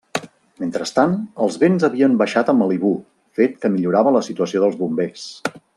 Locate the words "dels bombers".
4.65-5.29